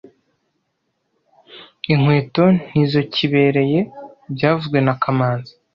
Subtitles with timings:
[1.93, 3.79] Inkweto ntizokibereye
[4.33, 5.53] byavuzwe na kamanzi